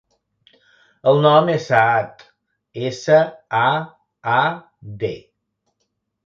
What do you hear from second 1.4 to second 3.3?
és Saad: essa,